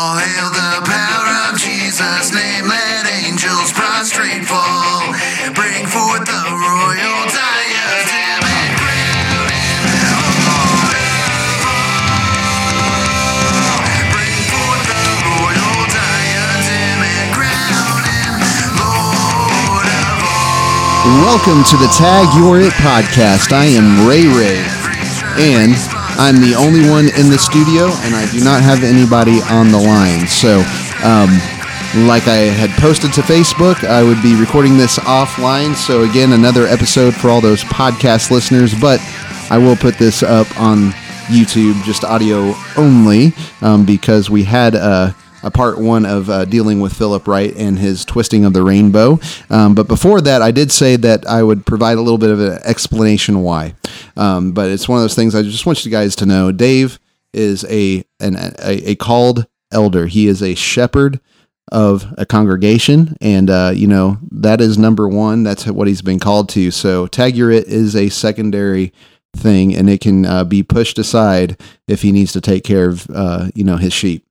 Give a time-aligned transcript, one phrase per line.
[0.00, 2.64] All hail the power of Jesus' name.
[2.64, 5.12] Let angels prostrate fall.
[5.52, 9.44] Bring forth the royal diadem and crown
[18.80, 21.28] Lord of all.
[21.28, 23.52] Welcome to the Tag You're It podcast.
[23.52, 24.64] I am Ray Ray,
[25.36, 29.72] and I'm the only one in the studio, and I do not have anybody on
[29.72, 30.26] the line.
[30.28, 30.58] So,
[31.02, 31.30] um,
[32.06, 35.74] like I had posted to Facebook, I would be recording this offline.
[35.74, 39.00] So, again, another episode for all those podcast listeners, but
[39.48, 40.90] I will put this up on
[41.28, 46.80] YouTube, just audio only, um, because we had a, a part one of uh, dealing
[46.80, 49.18] with Philip Wright and his twisting of the rainbow.
[49.48, 52.40] Um, but before that, I did say that I would provide a little bit of
[52.40, 53.74] an explanation why.
[54.16, 56.52] Um, but it's one of those things I just want you guys to know.
[56.52, 56.98] Dave
[57.32, 60.06] is a an, a, a called elder.
[60.06, 61.20] He is a shepherd
[61.72, 65.42] of a congregation, and uh, you know that is number one.
[65.42, 66.70] That's what he's been called to.
[66.70, 68.92] So Tag You're It is a secondary
[69.36, 73.08] thing, and it can uh, be pushed aside if he needs to take care of
[73.10, 74.26] uh, you know his sheep.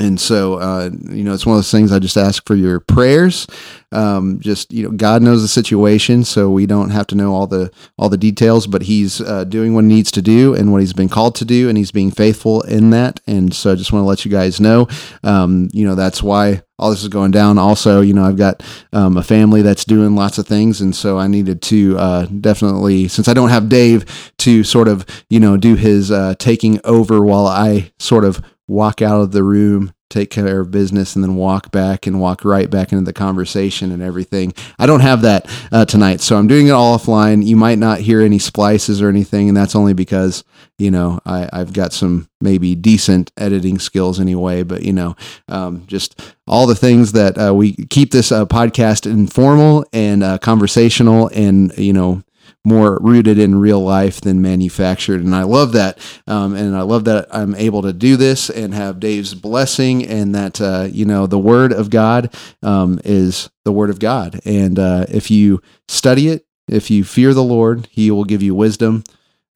[0.00, 2.80] And so, uh, you know, it's one of those things I just ask for your
[2.80, 3.46] prayers.
[3.92, 7.46] Um, just you know, God knows the situation, so we don't have to know all
[7.46, 8.66] the all the details.
[8.66, 11.44] But He's uh, doing what He needs to do and what He's been called to
[11.44, 13.20] do, and He's being faithful in that.
[13.26, 14.88] And so, I just want to let you guys know.
[15.24, 17.58] Um, you know, that's why all this is going down.
[17.58, 18.62] Also, you know, I've got
[18.94, 23.08] um, a family that's doing lots of things, and so I needed to uh, definitely,
[23.08, 27.22] since I don't have Dave to sort of, you know, do his uh, taking over
[27.22, 31.36] while I sort of walk out of the room, take care of business, and then
[31.36, 34.52] walk back and walk right back into the conversation and everything.
[34.78, 37.44] I don't have that uh, tonight, so I'm doing it all offline.
[37.44, 40.44] You might not hear any splices or anything, and that's only because
[40.78, 44.62] you know I, I've got some maybe decent editing skills anyway.
[44.62, 45.16] But you know,
[45.48, 50.38] um, just all the things that uh, we keep this uh, podcast informal and uh,
[50.38, 52.22] conversational, and you know
[52.64, 55.22] more rooted in real life than manufactured.
[55.22, 55.98] And I love that.
[56.26, 60.34] Um, and I love that I'm able to do this and have Dave's blessing and
[60.34, 62.32] that, uh, you know, the word of God
[62.62, 64.40] um, is the word of God.
[64.44, 68.54] And uh, if you study it, if you fear the Lord, he will give you
[68.54, 69.02] wisdom.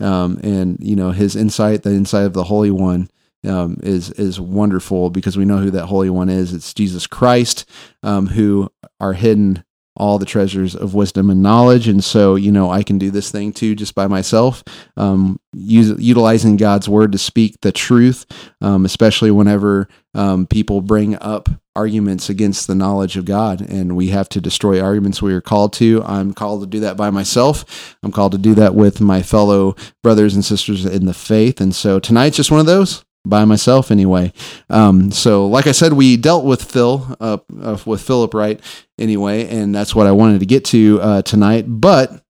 [0.01, 3.09] Um, and, you know, his insight, the insight of the Holy One.
[3.45, 6.53] Um, is is wonderful because we know who that Holy One is.
[6.53, 7.69] It's Jesus Christ,
[8.03, 9.63] um, who are hidden
[9.97, 11.89] all the treasures of wisdom and knowledge.
[11.89, 14.63] And so, you know, I can do this thing too just by myself,
[14.97, 18.27] um, use, utilizing God's word to speak the truth,
[18.61, 23.61] um, especially whenever um, people bring up arguments against the knowledge of God.
[23.61, 26.03] And we have to destroy arguments we are called to.
[26.05, 27.97] I'm called to do that by myself.
[28.03, 31.61] I'm called to do that with my fellow brothers and sisters in the faith.
[31.61, 34.33] And so tonight's just one of those by myself anyway.
[34.71, 38.61] Um, so, like I said, we dealt with Phil, uh, uh, with Philip Wright
[38.99, 41.65] anyway, and that's what I wanted to get to uh, tonight.
[41.67, 42.23] But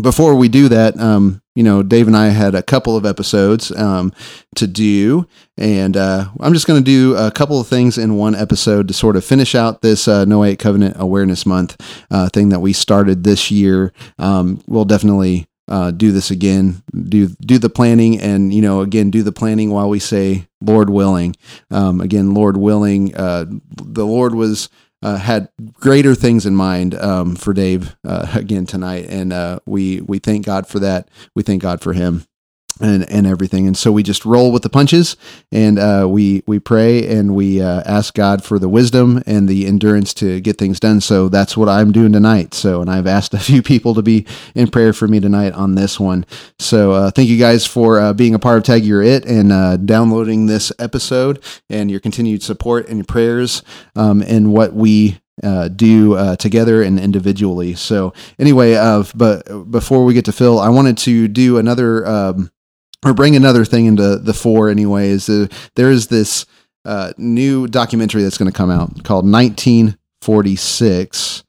[0.00, 3.72] before we do that, um, you know, Dave and I had a couple of episodes
[3.72, 4.12] um,
[4.56, 5.26] to do,
[5.56, 8.94] and uh, I'm just going to do a couple of things in one episode to
[8.94, 13.24] sort of finish out this uh, Noahic Covenant Awareness Month uh, thing that we started
[13.24, 13.92] this year.
[14.18, 19.10] Um, we'll definitely uh, do this again, do do the planning, and you know, again,
[19.10, 21.36] do the planning while we say Lord willing.
[21.70, 23.14] Um, again, Lord willing.
[23.14, 23.46] Uh,
[23.82, 24.68] the Lord was
[25.02, 30.00] uh, had greater things in mind um, for Dave uh, again tonight, and uh, we
[30.00, 31.08] we thank God for that.
[31.34, 32.26] We thank God for him
[32.80, 33.66] and and everything.
[33.66, 35.16] And so we just roll with the punches,
[35.50, 39.66] and uh, we we pray and we uh, ask God for the wisdom and the
[39.66, 41.00] endurance to get things done.
[41.00, 42.54] So that's what I'm doing tonight.
[42.54, 45.74] So and I've asked a few people to be in prayer for me tonight on
[45.74, 46.24] this one.
[46.58, 49.52] So uh, thank you guys for uh, being a part of Tag You're It and
[49.52, 53.62] uh, downloading this episode and your continued support and prayers
[53.94, 57.74] um, and what we uh, do uh, together and individually.
[57.74, 62.50] So anyway, uh, but before we get to Phil, I wanted to do another um,
[63.06, 64.68] or bring another thing into the fore.
[64.68, 66.46] Anyway, is uh, there is this
[66.84, 71.44] uh, new documentary that's going to come out called 1946,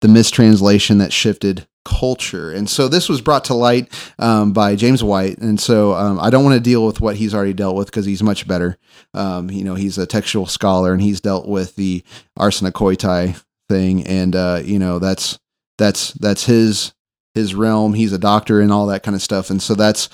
[0.00, 2.52] the mistranslation that shifted culture.
[2.52, 5.38] And so this was brought to light um, by James White.
[5.38, 8.06] And so um, I don't want to deal with what he's already dealt with because
[8.06, 8.76] he's much better.
[9.14, 12.04] Um, you know, he's a textual scholar and he's dealt with the
[12.38, 14.06] arsenokoitai thing.
[14.06, 15.38] And, uh, you know, that's,
[15.78, 16.92] that's, that's his,
[17.34, 17.94] his realm.
[17.94, 19.50] He's a doctor and all that kind of stuff.
[19.50, 20.08] And so that's,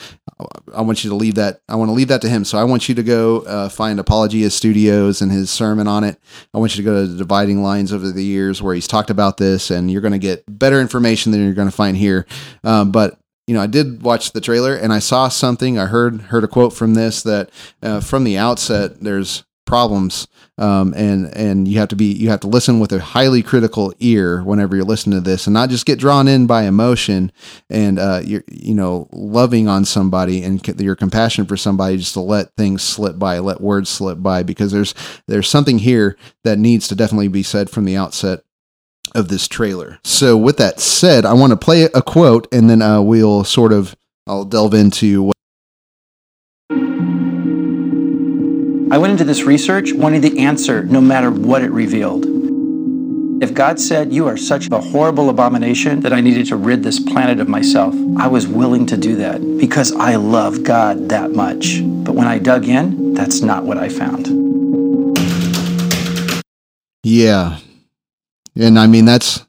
[0.75, 1.61] I want you to leave that.
[1.69, 2.45] I want to leave that to him.
[2.45, 6.19] So I want you to go uh, find Apologia Studios and his sermon on it.
[6.53, 9.11] I want you to go to the Dividing Lines over the years where he's talked
[9.11, 12.27] about this, and you're going to get better information than you're going to find here.
[12.65, 15.79] Um, but you know, I did watch the trailer and I saw something.
[15.79, 20.27] I heard heard a quote from this that uh, from the outset, there's problems
[20.59, 23.93] um, and and you have to be you have to listen with a highly critical
[23.99, 27.31] ear whenever you're listening to this and not just get drawn in by emotion
[27.69, 32.15] and uh, you're you know loving on somebody and c- your compassion for somebody just
[32.15, 34.95] to let things slip by let words slip by because there's
[35.27, 38.41] there's something here that needs to definitely be said from the outset
[39.15, 39.99] of this trailer.
[40.05, 43.73] So with that said i want to play a quote and then uh, we'll sort
[43.73, 43.95] of
[44.27, 45.36] i'll delve into what
[48.89, 52.25] I went into this research wanting the answer no matter what it revealed.
[53.43, 57.01] If God said, You are such a horrible abomination that I needed to rid this
[57.01, 61.81] planet of myself, I was willing to do that because I love God that much.
[61.83, 64.29] But when I dug in, that's not what I found.
[67.03, 67.59] Yeah.
[68.55, 69.45] And I mean, that's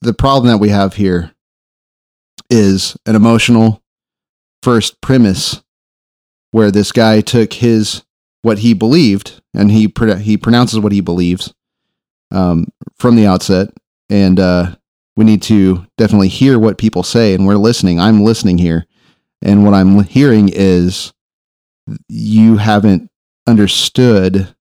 [0.00, 1.32] the problem that we have here
[2.48, 3.82] is an emotional
[4.62, 5.60] first premise
[6.52, 8.04] where this guy took his
[8.46, 11.52] what he believed and he pro- he pronounces what he believes
[12.30, 12.66] um,
[12.96, 13.68] from the outset
[14.08, 14.76] and uh,
[15.16, 18.86] we need to definitely hear what people say and we're listening i'm listening here
[19.42, 21.12] and what i'm hearing is
[22.08, 23.10] you haven't
[23.48, 24.54] understood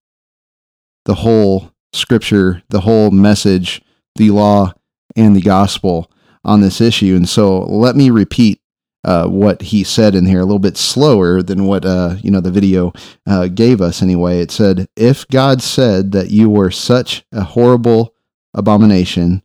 [1.06, 3.82] the whole scripture, the whole message,
[4.16, 4.74] the law,
[5.16, 6.12] and the gospel
[6.44, 7.16] on this issue.
[7.16, 8.60] And so let me repeat
[9.06, 12.42] uh, what he said in here a little bit slower than what uh, you know
[12.42, 12.92] the video
[13.28, 14.02] uh, gave us.
[14.02, 18.16] Anyway, it said, "If God said that you were such a horrible
[18.54, 19.44] abomination,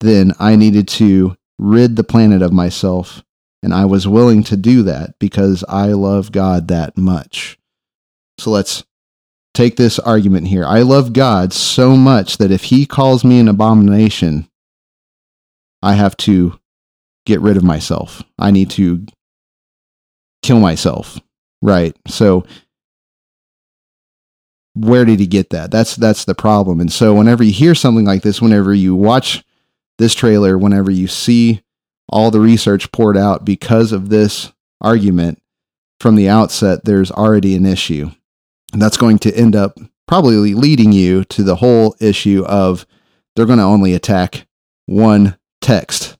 [0.00, 3.22] then I needed to rid the planet of myself."
[3.62, 7.58] And I was willing to do that because I love God that much.
[8.38, 8.84] So let's
[9.54, 10.64] take this argument here.
[10.64, 14.48] I love God so much that if he calls me an abomination,
[15.82, 16.60] I have to
[17.26, 18.22] get rid of myself.
[18.38, 19.04] I need to
[20.42, 21.20] kill myself.
[21.60, 21.94] Right.
[22.06, 22.46] So
[24.74, 25.70] where did he get that?
[25.70, 26.80] That's that's the problem.
[26.80, 29.44] And so whenever you hear something like this, whenever you watch
[29.98, 31.62] this trailer, whenever you see
[32.08, 35.42] all the research poured out because of this argument
[35.98, 38.10] from the outset, there's already an issue.
[38.72, 42.86] And that's going to end up probably leading you to the whole issue of
[43.34, 44.46] they're going to only attack
[44.84, 46.15] one text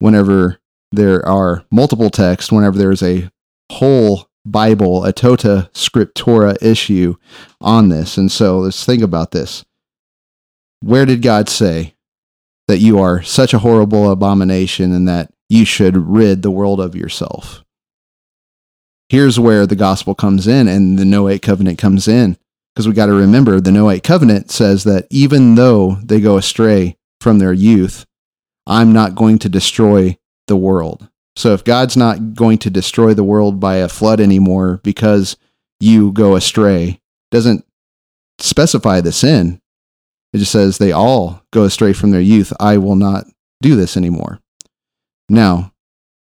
[0.00, 0.58] whenever
[0.90, 3.30] there are multiple texts, whenever there's a
[3.70, 7.14] whole Bible, a Tota Scriptura issue
[7.60, 8.16] on this.
[8.16, 9.64] And so let's think about this.
[10.80, 11.94] Where did God say
[12.66, 16.96] that you are such a horrible abomination and that you should rid the world of
[16.96, 17.62] yourself?
[19.08, 22.36] Here's where the gospel comes in and the Noahic covenant comes in.
[22.74, 26.96] Because we got to remember the Noahic covenant says that even though they go astray
[27.20, 28.06] from their youth,
[28.70, 31.08] I'm not going to destroy the world.
[31.34, 35.36] So if God's not going to destroy the world by a flood anymore because
[35.80, 37.00] you go astray,
[37.32, 37.64] doesn't
[38.38, 39.60] specify the sin.
[40.32, 42.52] It just says they all go astray from their youth.
[42.60, 43.26] I will not
[43.60, 44.38] do this anymore.
[45.28, 45.72] Now,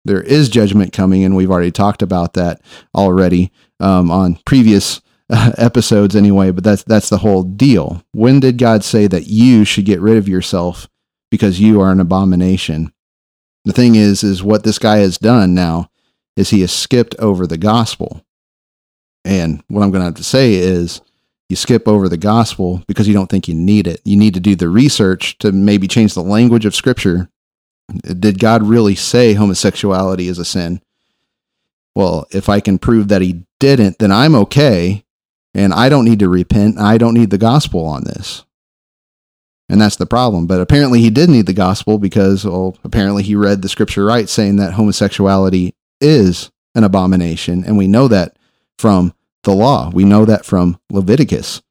[0.07, 2.63] there is judgment coming, and we've already talked about that
[2.95, 6.51] already um, on previous uh, episodes, anyway.
[6.51, 8.03] But that's that's the whole deal.
[8.13, 10.89] When did God say that you should get rid of yourself
[11.31, 12.93] because you are an abomination?
[13.65, 15.91] The thing is, is what this guy has done now
[16.37, 18.25] is he has skipped over the gospel.
[19.25, 21.01] And what I'm going to have to say is,
[21.49, 24.01] you skip over the gospel because you don't think you need it.
[24.05, 27.31] You need to do the research to maybe change the language of scripture.
[28.03, 30.83] Did God really say homosexuality is a sin?
[31.95, 35.05] Well, if I can prove that he didn't, then I'm okay
[35.55, 36.79] and I don't need to repent.
[36.79, 38.45] I don't need the gospel on this.
[39.69, 40.47] And that's the problem.
[40.47, 44.29] But apparently he did need the gospel because, well, apparently he read the scripture right
[44.29, 47.65] saying that homosexuality is an abomination.
[47.65, 48.37] And we know that
[48.79, 49.91] from the law.
[49.91, 51.63] We know that from Leviticus.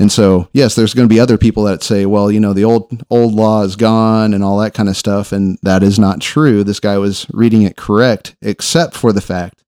[0.00, 2.64] And so, yes, there's going to be other people that say, well, you know, the
[2.64, 6.20] old old law is gone and all that kind of stuff, and that is not
[6.20, 6.62] true.
[6.62, 9.64] This guy was reading it correct, except for the fact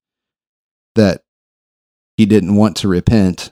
[0.94, 1.22] that
[2.16, 3.50] he didn't want to repent.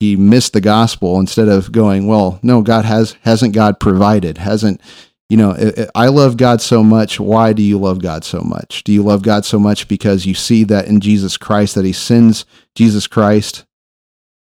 [0.00, 4.80] He missed the gospel instead of going, well, no, God has hasn't God provided, hasn't
[5.28, 5.54] you know,
[5.94, 7.20] I love God so much.
[7.20, 8.82] Why do you love God so much?
[8.82, 11.92] Do you love God so much because you see that in Jesus Christ, that He
[11.92, 13.66] sends Jesus Christ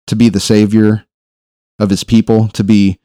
[0.09, 1.07] to be the Savior
[1.79, 2.99] of His people, to be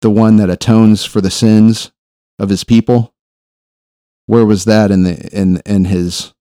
[0.00, 1.90] the one that atones for the sins
[2.38, 3.12] of His people?
[4.26, 6.32] Where was that in the in in His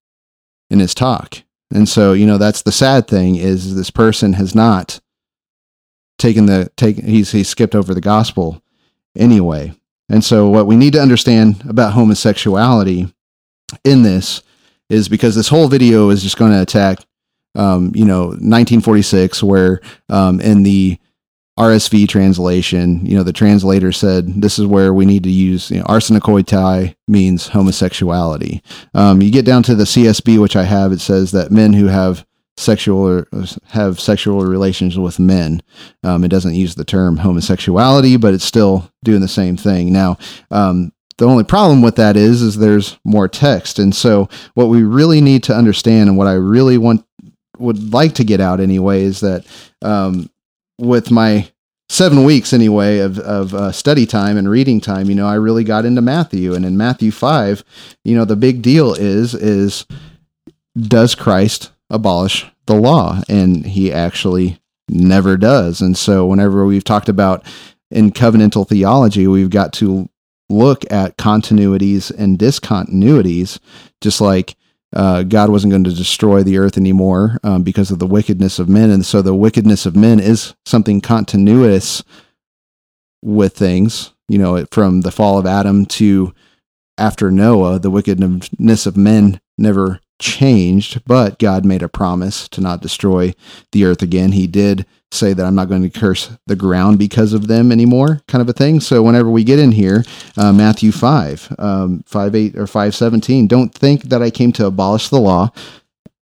[0.70, 1.42] in His talk?
[1.74, 5.00] And so, you know, that's the sad thing is this person has not
[6.22, 6.98] taken the take.
[6.98, 8.62] He's he skipped over the gospel
[9.18, 9.74] anyway.
[10.10, 13.14] And so, what we need to understand about homosexuality
[13.84, 14.44] in this
[14.90, 17.00] is because this whole video is just going to attack
[17.56, 20.98] um, you know, 1946, where um, in the
[21.60, 25.80] RSV translation, you know, the translator said this is where we need to use you
[25.80, 28.62] know, arsenokoitai means homosexuality.
[28.94, 31.88] Um, you get down to the CSB, which I have, it says that men who
[31.88, 32.26] have
[32.62, 33.28] sexual or
[33.70, 35.62] have sexual relations with men.
[36.04, 39.92] Um, it doesn't use the term homosexuality, but it's still doing the same thing.
[39.92, 40.18] Now,
[40.52, 44.84] um, the only problem with that is, is there's more text, and so what we
[44.84, 47.06] really need to understand, and what I really want
[47.60, 49.46] would like to get out anyway, is that
[49.84, 50.30] um,
[50.80, 51.52] with my
[51.90, 55.64] seven weeks anyway of, of uh, study time and reading time, you know, I really
[55.64, 57.64] got into Matthew, and in Matthew five,
[58.04, 59.86] you know, the big deal is is
[60.76, 63.22] does Christ abolish the law?
[63.30, 65.82] And he actually never does.
[65.82, 67.46] And so, whenever we've talked about
[67.92, 70.10] in covenantal theology, we've got to
[70.50, 73.60] look at continuities and discontinuities,
[74.02, 74.56] just like
[74.94, 78.68] uh, God wasn't going to destroy the earth anymore um, because of the wickedness of
[78.68, 78.90] men.
[78.90, 82.04] And so the wickedness of men is something continuous
[83.22, 86.34] with things, you know, from the fall of Adam to
[86.98, 92.82] after Noah, the wickedness of men never changed, but God made a promise to not
[92.82, 93.34] destroy
[93.74, 94.32] the earth again.
[94.32, 98.22] He did say that I'm not going to curse the ground because of them anymore,
[98.28, 98.80] kind of a thing.
[98.80, 100.06] So whenever we get in here,
[100.38, 104.66] uh, Matthew 5, um, 5 8 or 5 17, don't think that I came to
[104.66, 105.52] abolish the law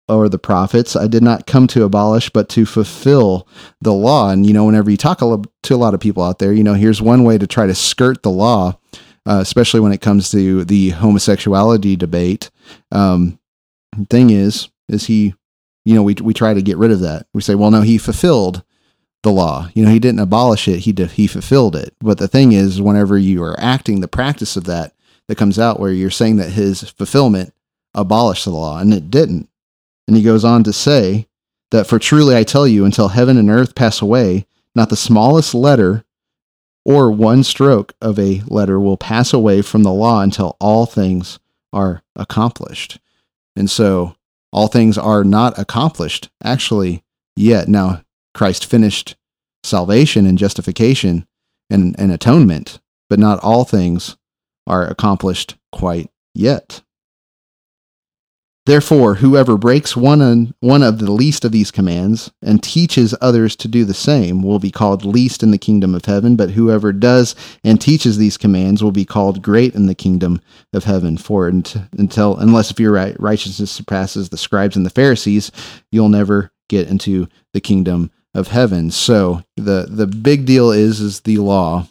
[0.08, 0.96] or the prophets.
[0.96, 3.46] I did not come to abolish, but to fulfill
[3.80, 4.30] the law.
[4.30, 6.74] And, you know, whenever you talk to a lot of people out there, you know,
[6.74, 8.78] here's one way to try to skirt the law,
[9.26, 12.50] uh, especially when it comes to the homosexuality debate.
[12.90, 13.37] Um,
[14.06, 15.34] thing is, is he,
[15.84, 17.26] you know, we, we try to get rid of that.
[17.32, 18.62] We say, well, no, he fulfilled
[19.22, 19.68] the law.
[19.74, 21.94] You know, he didn't abolish it; he de- he fulfilled it.
[22.00, 24.94] But the thing is, whenever you are acting the practice of that,
[25.26, 27.52] that comes out where you're saying that his fulfillment
[27.94, 29.48] abolished the law, and it didn't.
[30.06, 31.26] And he goes on to say
[31.70, 35.54] that, "For truly I tell you, until heaven and earth pass away, not the smallest
[35.54, 36.04] letter."
[36.84, 41.38] Or one stroke of a letter will pass away from the law until all things
[41.70, 42.98] are accomplished.
[43.58, 44.14] And so
[44.52, 47.02] all things are not accomplished actually
[47.36, 47.68] yet.
[47.68, 49.16] Now, Christ finished
[49.64, 51.26] salvation and justification
[51.68, 54.16] and, and atonement, but not all things
[54.66, 56.82] are accomplished quite yet.
[58.68, 63.66] Therefore, whoever breaks one, one of the least of these commands and teaches others to
[63.66, 67.34] do the same will be called least in the kingdom of heaven, but whoever does
[67.64, 70.42] and teaches these commands will be called great in the kingdom
[70.74, 71.16] of heaven.
[71.16, 75.50] For until, unless if your righteousness surpasses the scribes and the Pharisees,
[75.90, 78.90] you'll never get into the kingdom of heaven.
[78.90, 81.88] So the the big deal is is the law.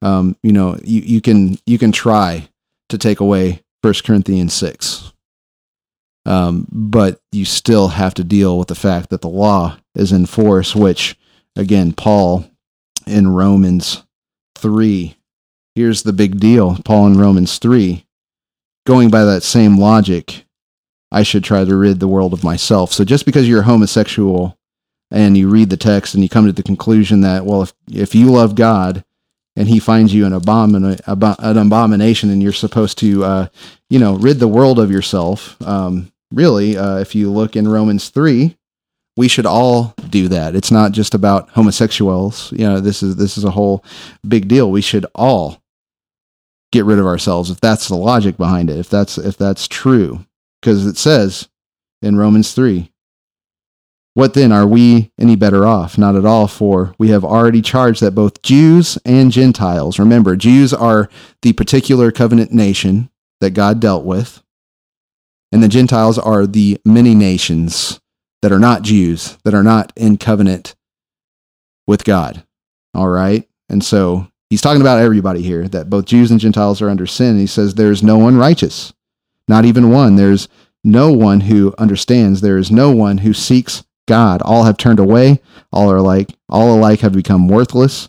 [0.00, 2.48] Um, you know, you, you can you can try
[2.88, 5.07] to take away First Corinthians six,
[6.28, 10.26] um, but you still have to deal with the fact that the law is in
[10.26, 10.76] force.
[10.76, 11.16] Which,
[11.56, 12.44] again, Paul
[13.06, 14.04] in Romans
[14.56, 15.16] three.
[15.74, 16.76] Here's the big deal.
[16.84, 18.06] Paul in Romans three,
[18.86, 20.44] going by that same logic,
[21.10, 22.92] I should try to rid the world of myself.
[22.92, 24.58] So just because you're homosexual
[25.10, 28.14] and you read the text and you come to the conclusion that well if if
[28.14, 29.04] you love God
[29.56, 31.00] and he finds you an, abomin-
[31.38, 33.46] an abomination and you're supposed to uh,
[33.88, 38.08] you know rid the world of yourself um, really uh, if you look in Romans
[38.10, 38.56] 3
[39.18, 40.54] we should all do that.
[40.54, 42.52] It's not just about homosexuals.
[42.52, 43.84] You know this is this is a whole
[44.26, 44.70] big deal.
[44.70, 45.60] We should all
[46.70, 50.24] get rid of ourselves if that's the logic behind it if that's if that's true.
[50.60, 51.48] Because it says
[52.00, 52.90] in Romans 3
[54.14, 54.50] what then?
[54.50, 55.96] Are we any better off?
[55.96, 60.74] Not at all, for we have already charged that both Jews and Gentiles, remember, Jews
[60.74, 61.08] are
[61.42, 64.42] the particular covenant nation that God dealt with,
[65.52, 68.00] and the Gentiles are the many nations
[68.42, 70.74] that are not Jews, that are not in covenant
[71.86, 72.44] with God.
[72.94, 73.48] All right?
[73.68, 77.38] And so he's talking about everybody here, that both Jews and Gentiles are under sin.
[77.38, 78.92] He says, There's no one righteous,
[79.46, 80.16] not even one.
[80.16, 80.48] There's
[80.84, 82.40] no one who understands.
[82.40, 84.40] There is no one who seeks God.
[84.42, 85.40] All have turned away,
[85.72, 88.08] all are like all alike have become worthless.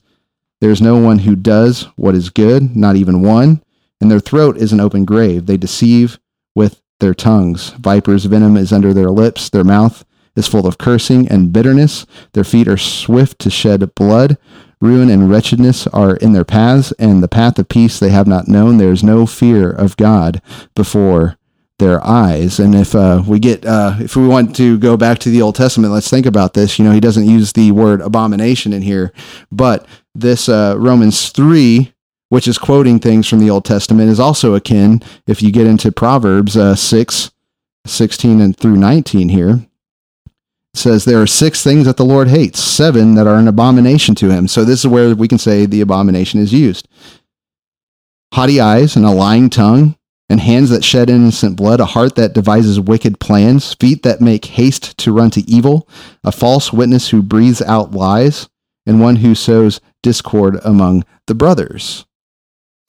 [0.62, 3.64] There is no one who does what is good, not even one,
[4.02, 5.46] and their throat is an open grave.
[5.46, 6.20] They deceive
[6.56, 7.72] with their tongues.
[7.72, 12.06] Viper's venom is under their lips, their mouth is full of cursing and bitterness.
[12.34, 14.38] Their feet are swift to shed blood.
[14.82, 18.48] Ruin and wretchedness are in their paths, and the path of peace they have not
[18.48, 18.78] known.
[18.78, 20.42] There is no fear of God
[20.74, 21.38] before
[21.80, 22.60] their eyes.
[22.60, 25.56] And if uh, we get, uh, if we want to go back to the Old
[25.56, 26.80] Testament, let's think about this.
[26.80, 29.12] You know, he doesn't use the word abomination in here,
[29.52, 31.94] but this uh, Romans 3,
[32.30, 35.92] which is quoting things from the Old Testament, is also akin if you get into
[35.92, 37.32] Proverbs uh, 6,
[37.86, 39.66] 16 and through 19 here.
[40.74, 44.30] says there are six things that the Lord hates, seven that are an abomination to
[44.30, 44.48] him.
[44.48, 46.88] So this is where we can say the abomination is used.
[48.34, 49.96] Haughty eyes and a lying tongue,
[50.30, 54.46] and hands that shed innocent blood, a heart that devises wicked plans, feet that make
[54.46, 55.90] haste to run to evil,
[56.24, 58.48] a false witness who breathes out lies,
[58.86, 62.06] and one who sows discord among the brothers.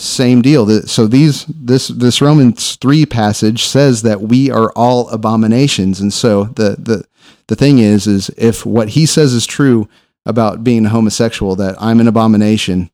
[0.01, 0.67] Same deal.
[0.87, 6.45] So these this this Romans three passage says that we are all abominations, and so
[6.45, 7.05] the the
[7.49, 9.91] the thing is is if what he says is true
[10.25, 12.91] about being homosexual, that I'm an abomination,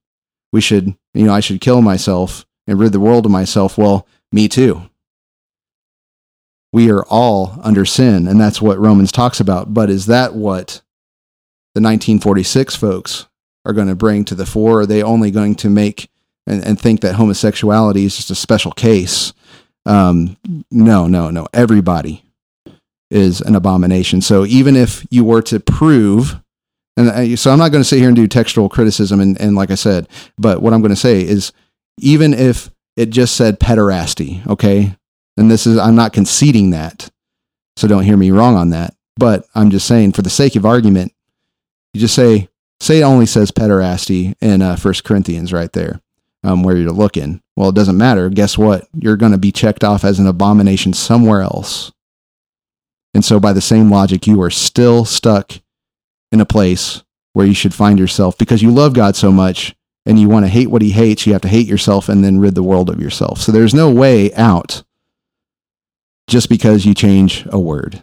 [0.52, 3.78] we should you know I should kill myself and rid the world of myself.
[3.78, 4.82] Well, me too.
[6.72, 9.72] We are all under sin, and that's what Romans talks about.
[9.72, 10.82] But is that what
[11.76, 13.28] the 1946 folks
[13.64, 14.80] are going to bring to the fore?
[14.80, 16.10] Are they only going to make
[16.46, 19.32] and, and think that homosexuality is just a special case.
[19.84, 20.36] Um,
[20.70, 21.46] no, no, no.
[21.52, 22.24] Everybody
[23.10, 24.20] is an abomination.
[24.20, 26.40] So even if you were to prove,
[26.96, 29.54] and I, so I'm not going to sit here and do textual criticism, and, and
[29.54, 31.52] like I said, but what I'm going to say is
[31.98, 34.96] even if it just said pederasty, okay,
[35.36, 37.10] and this is, I'm not conceding that.
[37.76, 38.94] So don't hear me wrong on that.
[39.16, 41.12] But I'm just saying, for the sake of argument,
[41.92, 42.48] you just say,
[42.80, 46.00] say it only says pederasty in uh, First Corinthians right there
[46.46, 47.42] um, where you're looking.
[47.56, 48.30] Well, it doesn't matter.
[48.30, 48.88] Guess what?
[48.94, 51.92] You're going to be checked off as an abomination somewhere else.
[53.14, 55.52] And so, by the same logic, you are still stuck
[56.30, 59.74] in a place where you should find yourself because you love God so much
[60.04, 61.26] and you want to hate what he hates.
[61.26, 63.40] You have to hate yourself and then rid the world of yourself.
[63.40, 64.84] So, there's no way out
[66.28, 68.02] just because you change a word.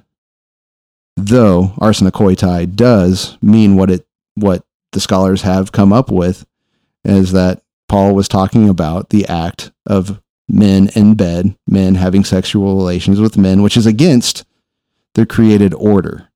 [1.16, 6.46] Though arsenokoitai does mean what it what the scholars have come up with
[7.06, 12.75] is that Paul was talking about the act of men in bed, men having sexual
[12.75, 14.46] relations with men, which is against
[15.16, 16.30] the created order.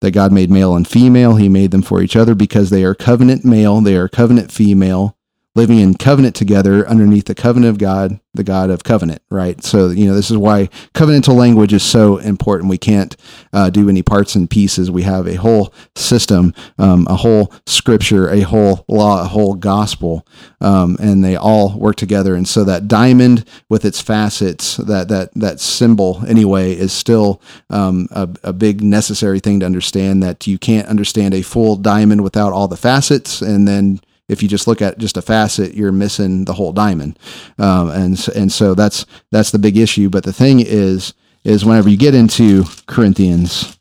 [0.00, 2.94] That God made male and female, He made them for each other because they are
[2.94, 5.16] covenant male, they are covenant female,
[5.54, 9.62] living in covenant together underneath the covenant of God, the God of covenant, right?
[9.62, 12.70] So, you know, this is why covenantal language is so important.
[12.70, 13.16] We can't
[13.52, 14.90] uh, do any parts and pieces.
[14.90, 20.26] We have a whole system, um, a whole scripture, a whole law, a whole gospel,
[20.60, 22.34] um, and they all work together.
[22.34, 27.40] And so that diamond with its facets, that that that symbol anyway, is still
[27.70, 30.20] um, a, a big necessary thing to understand.
[30.22, 34.48] That you can't understand a full diamond without all the facets, and then if you
[34.48, 37.18] just look at just a facet, you're missing the whole diamond,
[37.58, 40.08] um, and and so that's that's the big issue.
[40.08, 43.78] But the thing is, is whenever you get into Corinthians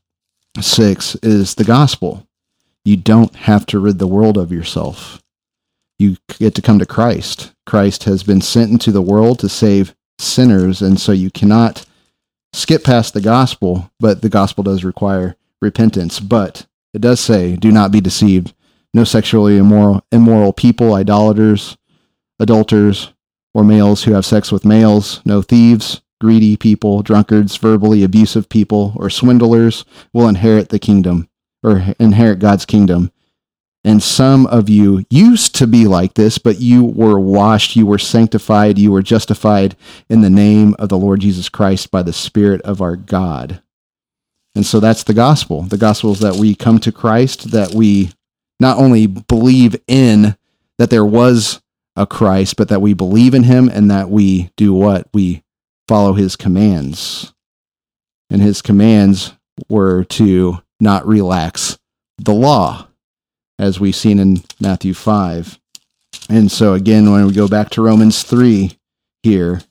[0.60, 2.28] six, is the gospel.
[2.86, 5.24] You don't have to rid the world of yourself.
[5.98, 7.54] You get to come to Christ.
[7.66, 11.86] Christ has been sent into the world to save sinners, and so you cannot
[12.52, 13.90] skip past the gospel.
[14.00, 16.20] But the gospel does require repentance.
[16.20, 18.54] But it does say, "Do not be deceived."
[18.94, 21.78] No sexually immoral, immoral people, idolaters,
[22.40, 23.14] adulterers,
[23.54, 28.94] or males who have sex with males, no thieves, greedy people, drunkards, verbally abusive people,
[28.96, 31.30] or swindlers will inherit the kingdom
[31.62, 33.12] or inherit God's kingdom.
[33.86, 37.98] And some of you used to be like this, but you were washed, you were
[37.98, 39.76] sanctified, you were justified
[40.10, 43.62] in the name of the Lord Jesus Christ by the Spirit of our God.
[44.56, 45.64] And so that's the gospel.
[45.64, 48.12] The gospel is that we come to Christ, that we
[48.60, 50.36] not only believe in
[50.78, 51.62] that there was
[51.96, 55.08] a Christ, but that we believe in him and that we do what?
[55.14, 55.44] We
[55.88, 57.34] follow his commands.
[58.30, 59.34] And his commands
[59.70, 61.78] were to not relax
[62.18, 62.88] the law,
[63.60, 65.60] as we've seen in Matthew 5.
[66.30, 68.78] And so, again, when we go back to Romans 3
[69.22, 69.62] here,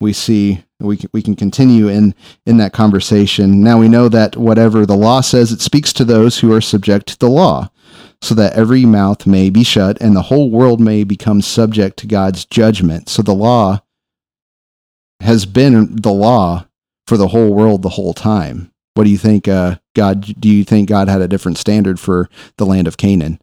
[0.00, 2.14] we see we can, we can continue in,
[2.46, 3.62] in that conversation.
[3.62, 7.06] Now we know that whatever the law says, it speaks to those who are subject
[7.08, 7.70] to the law
[8.24, 12.06] so that every mouth may be shut and the whole world may become subject to
[12.06, 13.10] God's judgment.
[13.10, 13.82] So the law
[15.20, 16.66] has been the law
[17.06, 18.72] for the whole world the whole time.
[18.94, 20.40] What do you think, uh, God?
[20.40, 23.40] Do you think God had a different standard for the land of Canaan?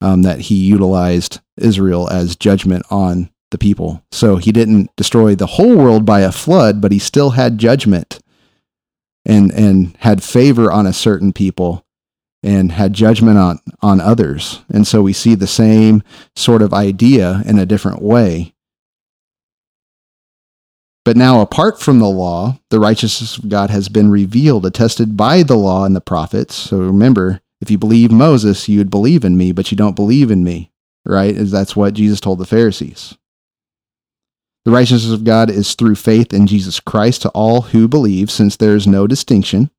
[0.00, 4.02] Um, that he utilized Israel as judgment on the people.
[4.10, 8.18] So he didn't destroy the whole world by a flood, but he still had judgment
[9.24, 11.83] and and had favor on a certain people
[12.44, 14.62] and had judgment on, on others.
[14.68, 16.02] And so we see the same
[16.36, 18.54] sort of idea in a different way.
[21.04, 25.42] But now, apart from the law, the righteousness of God has been revealed, attested by
[25.42, 26.54] the law and the prophets.
[26.54, 30.30] So remember, if you believe Moses, you would believe in me, but you don't believe
[30.30, 30.70] in me,
[31.04, 31.34] right?
[31.36, 33.16] That's what Jesus told the Pharisees.
[34.64, 38.56] The righteousness of God is through faith in Jesus Christ to all who believe, since
[38.56, 39.70] there is no distinction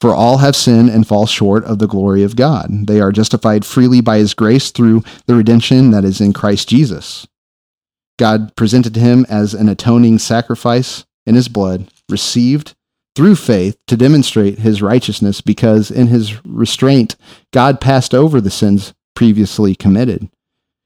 [0.00, 2.86] For all have sinned and fall short of the glory of God.
[2.86, 7.26] They are justified freely by his grace through the redemption that is in Christ Jesus.
[8.18, 12.74] God presented him as an atoning sacrifice in his blood, received
[13.16, 17.16] through faith to demonstrate his righteousness because in his restraint,
[17.52, 20.28] God passed over the sins previously committed.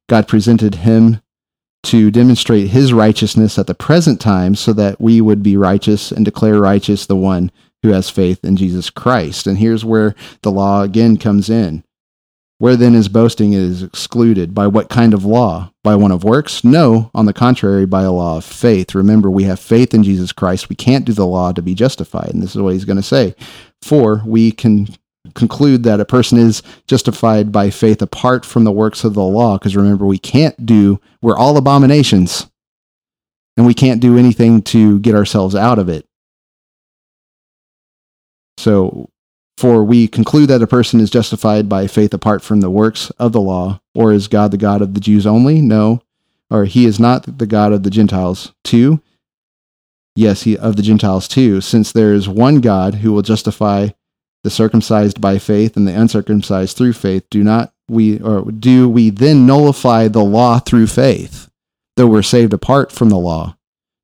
[0.08, 1.20] God presented him
[1.84, 6.24] to demonstrate his righteousness at the present time so that we would be righteous and
[6.24, 7.50] declare righteous the one
[7.82, 9.46] who has faith in Jesus Christ.
[9.46, 11.84] And here's where the law again comes in.
[12.58, 14.52] Where then is boasting is excluded.
[14.52, 15.72] By what kind of law?
[15.84, 16.64] By one of works?
[16.64, 18.96] No, on the contrary, by a law of faith.
[18.96, 20.68] Remember, we have faith in Jesus Christ.
[20.68, 22.30] We can't do the law to be justified.
[22.30, 23.36] And this is what he's going to say.
[23.80, 24.88] For we can
[25.34, 29.56] conclude that a person is justified by faith apart from the works of the law.
[29.56, 32.50] Because remember, we can't do, we're all abominations.
[33.56, 36.07] And we can't do anything to get ourselves out of it.
[38.68, 39.08] So,
[39.56, 43.32] for we conclude that a person is justified by faith apart from the works of
[43.32, 45.62] the law, or is God the God of the Jews only?
[45.62, 46.02] No.
[46.50, 49.00] Or he is not the God of the Gentiles too?
[50.14, 53.88] Yes, he of the Gentiles too, since there is one God who will justify
[54.44, 57.24] the circumcised by faith and the uncircumcised through faith.
[57.30, 61.48] Do not we or do we then nullify the law through faith,
[61.96, 63.56] though we're saved apart from the law?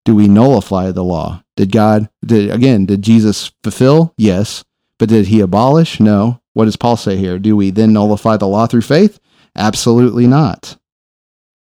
[0.07, 1.44] Do we nullify the law?
[1.57, 4.13] Did God, did, again, did Jesus fulfill?
[4.17, 4.65] Yes.
[4.99, 6.01] But did he abolish?
[6.01, 6.41] No.
[6.53, 7.39] What does Paul say here?
[7.39, 9.19] Do we then nullify the law through faith?
[9.57, 10.77] Absolutely not.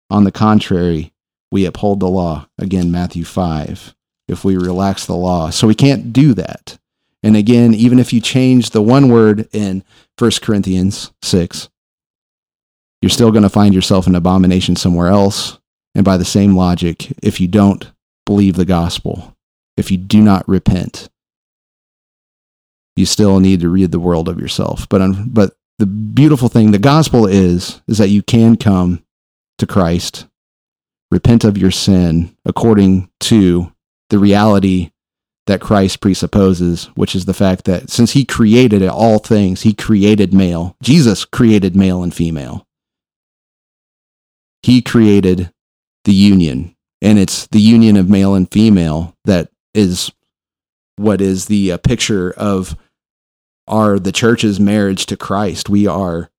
[0.09, 1.13] On the contrary,
[1.51, 2.47] we uphold the law.
[2.57, 3.95] Again, Matthew 5.
[4.27, 5.49] If we relax the law.
[5.49, 6.77] So we can't do that.
[7.23, 9.83] And again, even if you change the one word in
[10.17, 11.69] 1 Corinthians 6,
[13.01, 15.59] you're still going to find yourself an abomination somewhere else.
[15.95, 17.91] And by the same logic, if you don't
[18.25, 19.35] believe the gospel,
[19.77, 21.09] if you do not repent,
[22.95, 24.87] you still need to rid the world of yourself.
[24.89, 29.03] But but the beautiful thing, the gospel is is that you can come
[29.57, 30.27] to Christ,
[31.11, 33.71] repent of your sin according to
[34.09, 34.91] the reality
[35.45, 40.33] that Christ presupposes, which is the fact that since he created all things, he created
[40.33, 40.77] male.
[40.81, 42.65] Jesus created male and female.
[44.61, 45.51] He created
[46.05, 50.11] the union, and it's the union of male and female that is
[50.95, 52.77] what is the uh, picture of
[53.67, 55.69] our the church's marriage to Christ.
[55.69, 56.29] We are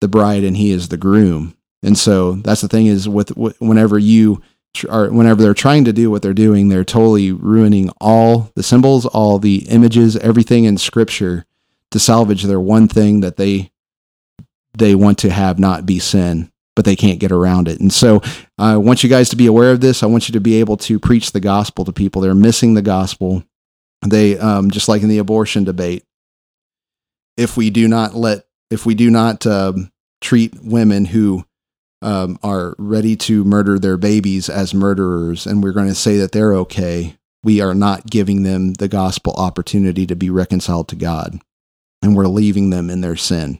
[0.00, 1.56] the bride and he is the groom.
[1.82, 4.42] And so that's the thing is with whenever you
[4.88, 9.06] are whenever they're trying to do what they're doing, they're totally ruining all the symbols,
[9.06, 11.46] all the images, everything in scripture
[11.90, 13.70] to salvage their one thing that they
[14.76, 17.80] they want to have not be sin but they can't get around it.
[17.80, 18.20] And so
[18.56, 20.04] I want you guys to be aware of this.
[20.04, 22.22] I want you to be able to preach the gospel to people.
[22.22, 23.42] They're missing the gospel.
[24.06, 26.04] They, um, just like in the abortion debate,
[27.36, 31.44] if we do not let, if we do not um, treat women who
[32.00, 36.30] um, are ready to murder their babies as murderers, and we're going to say that
[36.30, 41.40] they're okay, we are not giving them the gospel opportunity to be reconciled to God.
[42.02, 43.58] And we're leaving them in their sin.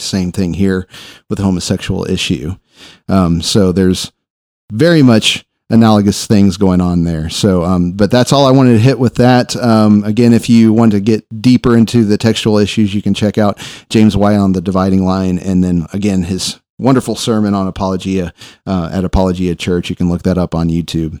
[0.00, 0.86] Same thing here
[1.28, 2.56] with the homosexual issue.
[3.08, 4.12] Um, so there's
[4.72, 7.30] very much analogous things going on there.
[7.30, 9.56] So, um, but that's all I wanted to hit with that.
[9.56, 13.38] Um, again, if you want to get deeper into the textual issues, you can check
[13.38, 13.58] out
[13.88, 18.32] James White on the dividing line, and then again his wonderful sermon on apologia
[18.66, 19.90] uh, at Apologia Church.
[19.90, 21.20] You can look that up on YouTube.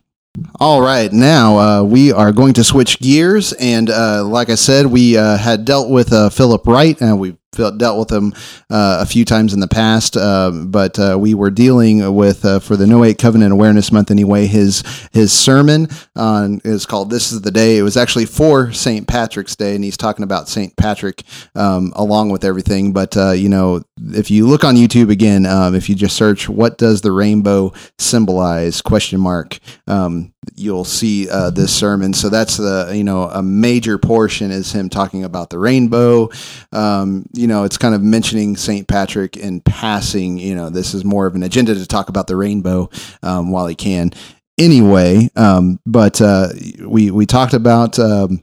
[0.60, 4.86] All right, now uh, we are going to switch gears, and uh, like I said,
[4.86, 8.32] we uh, had dealt with uh, Philip Wright, and we dealt with him
[8.70, 12.60] uh, a few times in the past, uh, but uh, we were dealing with uh,
[12.60, 14.46] for the Noahic Covenant Awareness Month anyway.
[14.46, 14.82] His
[15.12, 19.06] his sermon on is called "This Is the Day." It was actually for St.
[19.06, 20.76] Patrick's Day, and he's talking about St.
[20.76, 21.22] Patrick
[21.54, 22.92] um, along with everything.
[22.92, 26.48] But uh, you know, if you look on YouTube again, um, if you just search
[26.48, 29.58] "What does the rainbow symbolize?" question mark.
[29.86, 32.12] Um, you'll see uh, this sermon.
[32.12, 36.30] So that's the you know a major portion is him talking about the rainbow.
[36.72, 38.86] Um, you know, it's kind of mentioning St.
[38.86, 40.36] Patrick in passing.
[40.36, 42.90] You know, this is more of an agenda to talk about the rainbow
[43.22, 44.12] um, while he can.
[44.58, 46.48] Anyway, um, but uh,
[46.84, 48.42] we we talked about um,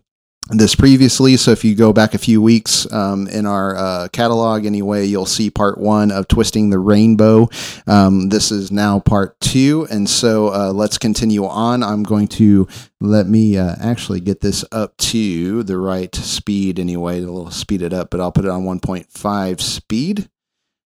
[0.49, 1.37] this previously.
[1.37, 5.25] So if you go back a few weeks um, in our uh, catalog, anyway, you'll
[5.25, 7.49] see part one of Twisting the Rainbow.
[7.85, 9.87] Um, this is now part two.
[9.89, 11.83] And so uh, let's continue on.
[11.83, 12.67] I'm going to
[12.99, 17.19] let me uh, actually get this up to the right speed anyway.
[17.19, 20.29] Little speed it up, but I'll put it on 1.5 speed.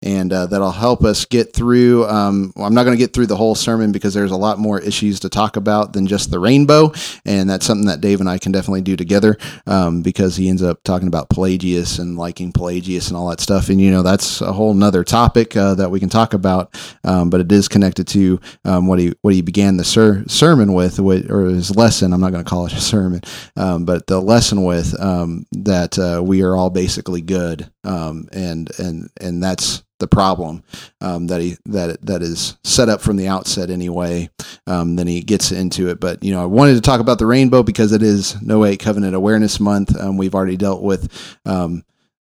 [0.03, 2.05] And uh, that'll help us get through.
[2.05, 4.59] Um, well, I'm not going to get through the whole sermon because there's a lot
[4.59, 6.91] more issues to talk about than just the rainbow,
[7.25, 10.61] and that's something that Dave and I can definitely do together um, because he ends
[10.61, 14.41] up talking about Pelagius and liking Pelagius and all that stuff, and you know that's
[14.41, 18.07] a whole nother topic uh, that we can talk about, um, but it is connected
[18.09, 22.11] to um, what he what he began the ser- sermon with, or his lesson.
[22.11, 23.21] I'm not going to call it a sermon,
[23.55, 29.09] um, but the lesson with um, that uh, we are all basically good, and and
[29.21, 30.63] and that's the problem
[30.99, 34.29] um, that he that that is set up from the outset anyway.
[34.67, 37.25] Um, then he gets into it, but you know, I wanted to talk about the
[37.25, 39.97] rainbow because it is Noahic Covenant Awareness Month.
[39.99, 41.09] Um, we've already dealt with
[41.45, 41.85] um,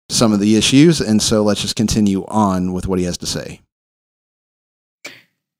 [0.09, 3.27] some of the issues, and so let's just continue on with what he has to
[3.27, 3.61] say.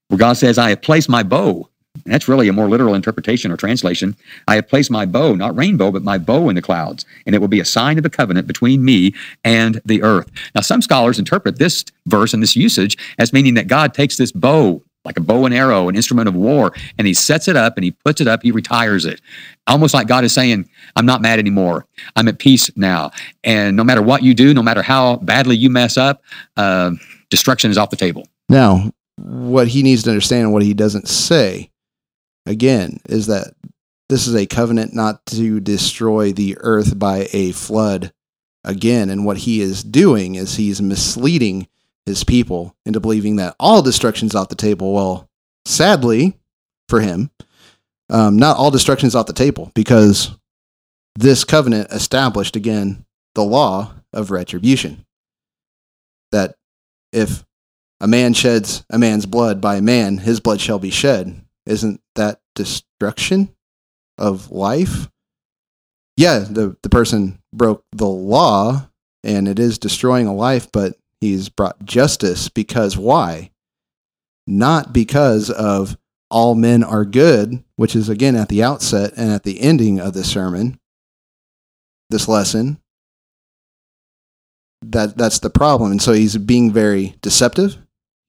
[0.09, 1.69] Well, God says, "I have placed my bow
[2.05, 4.15] that's really a more literal interpretation or translation.
[4.47, 7.39] I have placed my bow, not rainbow, but my bow in the clouds, and it
[7.39, 9.13] will be a sign of the covenant between me
[9.43, 10.29] and the earth.
[10.53, 14.31] Now, some scholars interpret this verse and this usage as meaning that God takes this
[14.31, 17.75] bow, like a bow and arrow, an instrument of war, and he sets it up
[17.75, 19.19] and he puts it up, he retires it.
[19.65, 21.87] Almost like God is saying, I'm not mad anymore.
[22.15, 23.11] I'm at peace now.
[23.43, 26.21] And no matter what you do, no matter how badly you mess up,
[26.55, 26.91] uh,
[27.31, 28.27] destruction is off the table.
[28.47, 31.71] Now, what he needs to understand and what he doesn't say
[32.45, 33.53] again is that
[34.09, 38.13] this is a covenant not to destroy the earth by a flood
[38.63, 39.09] again.
[39.09, 41.67] And what he is doing is he's misleading
[42.05, 44.93] his people into believing that all destruction's off the table.
[44.93, 45.29] Well,
[45.65, 46.37] sadly
[46.87, 47.31] for him,
[48.09, 50.31] um, not all destruction's off the table because
[51.15, 55.05] this covenant established again the law of retribution.
[56.31, 56.55] That
[57.11, 57.43] if
[57.99, 61.41] a man sheds a man's blood by a man, his blood shall be shed.
[61.65, 63.55] Isn't that destruction
[64.17, 65.09] of life?
[66.17, 68.89] Yeah, the, the person broke the law
[69.23, 73.51] and it is destroying a life, but he's brought justice because why?
[74.47, 75.97] Not because of
[76.29, 80.13] all men are good, which is again at the outset and at the ending of
[80.13, 80.79] this sermon,
[82.09, 82.79] this lesson.
[84.81, 85.91] That that's the problem.
[85.91, 87.77] And so he's being very deceptive.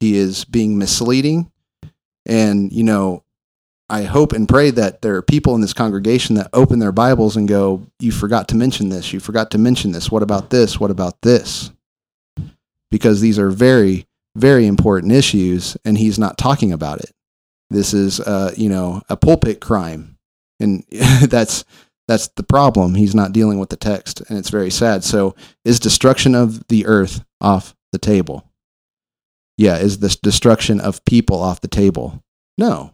[0.00, 1.52] He is being misleading.
[2.24, 3.24] And, you know,
[3.88, 7.36] I hope and pray that there are people in this congregation that open their Bibles
[7.36, 9.12] and go, You forgot to mention this.
[9.12, 10.10] You forgot to mention this.
[10.10, 10.80] What about this?
[10.80, 11.70] What about this?
[12.90, 17.12] Because these are very, very important issues, and he's not talking about it.
[17.70, 20.18] This is, uh, you know, a pulpit crime.
[20.58, 20.84] And
[21.28, 21.64] that's
[22.08, 22.94] that's the problem.
[22.94, 25.04] He's not dealing with the text, and it's very sad.
[25.04, 28.44] So, is destruction of the earth off the table?
[29.56, 32.22] Yeah, is this destruction of people off the table?
[32.58, 32.92] No,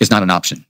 [0.00, 0.66] is not an option.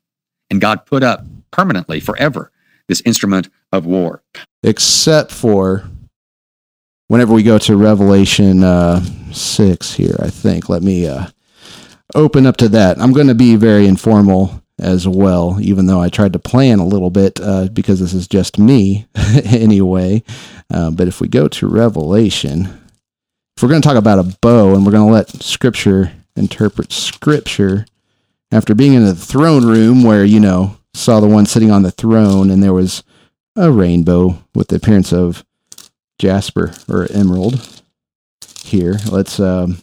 [0.51, 2.51] And God put up permanently, forever,
[2.89, 4.23] this instrument of war.
[4.63, 5.85] Except for
[7.07, 10.69] whenever we go to Revelation uh, 6 here, I think.
[10.69, 11.27] Let me uh,
[12.15, 13.01] open up to that.
[13.01, 16.87] I'm going to be very informal as well, even though I tried to plan a
[16.87, 19.07] little bit uh, because this is just me
[19.45, 20.23] anyway.
[20.73, 22.67] Uh, but if we go to Revelation,
[23.57, 26.93] if we're going to talk about a bow and we're going to let Scripture interpret
[26.93, 27.87] Scripture,
[28.53, 31.91] after being in the throne room where, you know, saw the one sitting on the
[31.91, 33.03] throne and there was
[33.57, 35.45] a rainbow with the appearance of
[36.19, 37.83] jasper or emerald.
[38.65, 39.79] Here, let's um,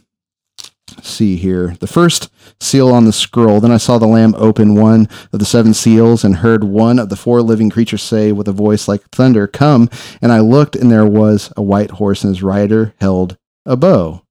[1.02, 1.76] see here.
[1.80, 3.60] The first seal on the scroll.
[3.60, 7.08] Then I saw the Lamb open one of the seven seals and heard one of
[7.08, 9.88] the four living creatures say with a voice like thunder, Come.
[10.22, 14.22] And I looked, and there was a white horse, and his rider held a bow.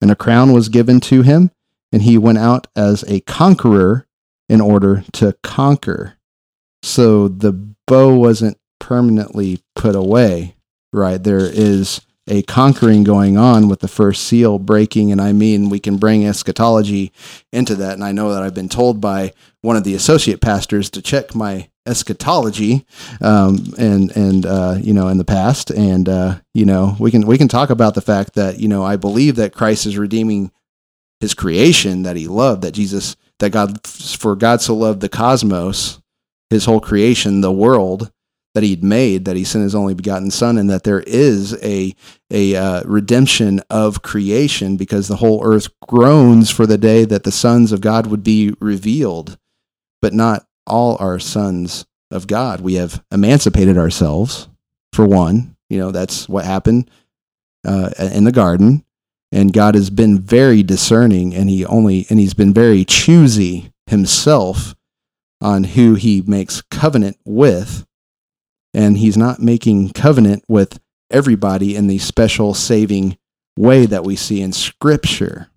[0.00, 1.50] And a crown was given to him,
[1.92, 4.06] and he went out as a conqueror
[4.48, 6.14] in order to conquer.
[6.82, 7.52] So the
[7.86, 10.56] bow wasn't permanently put away,
[10.92, 11.22] right?
[11.22, 12.00] There is
[12.30, 15.10] a conquering going on with the first seal breaking.
[15.10, 17.12] And I mean, we can bring eschatology
[17.52, 17.94] into that.
[17.94, 21.34] And I know that I've been told by one of the associate pastors to check
[21.34, 22.86] my eschatology
[23.20, 27.26] um, and and uh, you know in the past and uh, you know we can
[27.26, 30.52] we can talk about the fact that you know I believe that Christ is redeeming
[31.20, 36.00] his creation that he loved, that Jesus, that God, for God so loved the cosmos,
[36.48, 38.10] his whole creation, the world
[38.54, 41.94] that he'd made, that he sent his only begotten son, and that there is a,
[42.30, 47.30] a uh, redemption of creation because the whole earth groans for the day that the
[47.30, 49.38] sons of God would be revealed.
[50.02, 52.60] But not all are sons of God.
[52.60, 54.48] We have emancipated ourselves,
[54.92, 55.56] for one.
[55.68, 56.90] You know, that's what happened
[57.64, 58.84] uh, in the garden
[59.32, 64.74] and God has been very discerning and he only and he's been very choosy himself
[65.40, 67.86] on who he makes covenant with
[68.74, 73.16] and he's not making covenant with everybody in the special saving
[73.56, 75.48] way that we see in Scripture.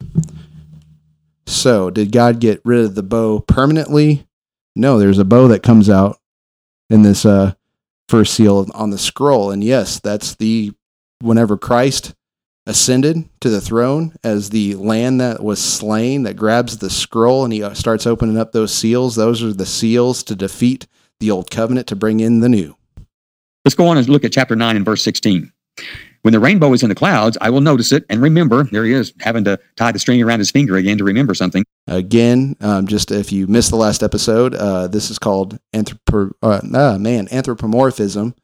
[1.46, 4.28] So, did God get rid of the bow permanently?
[4.76, 6.18] No, there's a bow that comes out
[6.90, 7.54] in this uh,
[8.10, 9.52] first seal on the scroll.
[9.52, 10.74] And yes, that's the
[11.22, 12.16] whenever Christ
[12.66, 17.54] ascended to the throne as the land that was slain that grabs the scroll and
[17.54, 19.16] he uh, starts opening up those seals.
[19.16, 20.88] Those are the seals to defeat
[21.20, 22.76] the old covenant to bring in the new.
[23.66, 25.52] Let's go on and look at chapter 9 and verse 16.
[26.22, 28.64] When the rainbow is in the clouds, I will notice it and remember.
[28.64, 31.66] There he is, having to tie the string around his finger again to remember something.
[31.88, 36.62] Again, um, just if you missed the last episode, uh, this is called anthropo- uh,
[36.74, 38.36] ah, man, anthropomorphism.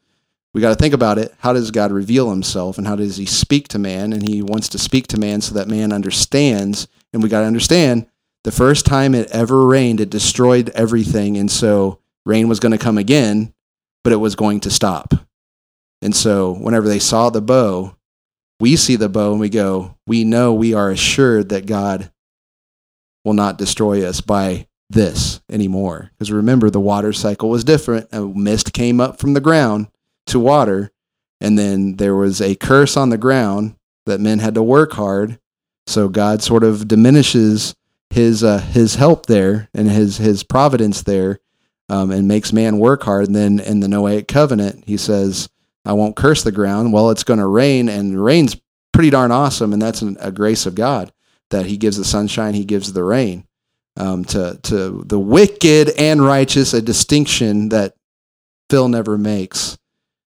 [0.52, 1.32] We got to think about it.
[1.38, 4.12] How does God reveal himself and how does he speak to man?
[4.12, 6.88] And he wants to speak to man so that man understands.
[7.12, 8.06] And we got to understand
[8.42, 11.36] the first time it ever rained, it destroyed everything.
[11.36, 13.54] And so rain was going to come again,
[14.02, 15.14] but it was going to stop.
[16.02, 17.96] And so whenever they saw the bow,
[18.58, 22.10] we see the bow and we go, we know we are assured that God
[23.24, 26.10] will not destroy us by this anymore.
[26.12, 28.08] Because remember, the water cycle was different.
[28.12, 29.88] A mist came up from the ground
[30.30, 30.90] to water,
[31.40, 35.38] and then there was a curse on the ground that men had to work hard.
[35.86, 37.74] So God sort of diminishes
[38.10, 41.40] his uh, his help there and his his providence there,
[41.88, 43.26] um, and makes man work hard.
[43.26, 45.48] And then in the Noahic covenant, he says,
[45.84, 46.92] I won't curse the ground.
[46.92, 48.60] Well, it's going to rain, and rain's
[48.92, 51.12] pretty darn awesome, and that's an, a grace of God
[51.50, 53.46] that He gives the sunshine, He gives the rain.
[53.96, 57.94] Um, to to the wicked and righteous, a distinction that
[58.70, 59.78] Phil never makes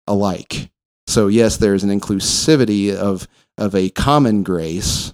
[0.07, 0.69] alike.
[1.07, 5.13] So yes, there's an inclusivity of of a common grace.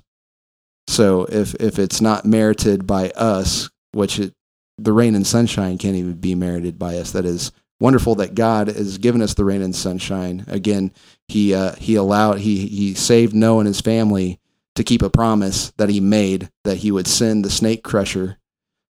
[0.88, 4.34] So if if it's not merited by us, which it,
[4.78, 8.68] the rain and sunshine can't even be merited by us, that is wonderful that God
[8.68, 10.46] has given us the rain and sunshine.
[10.48, 10.92] Again,
[11.28, 14.40] he uh, he allowed he he saved Noah and his family
[14.76, 18.38] to keep a promise that he made that he would send the snake crusher.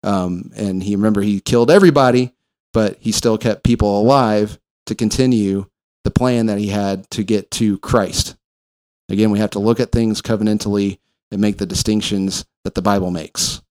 [0.04, 2.34] Um, and he remember he killed everybody,
[2.72, 5.68] but he still kept people alive to continue
[6.04, 8.36] the plan that he had to get to Christ.
[9.10, 11.00] Again, we have to look at things covenantally
[11.32, 13.62] and make the distinctions that the Bible makes.